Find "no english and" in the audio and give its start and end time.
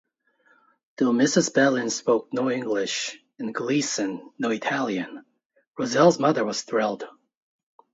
2.33-3.53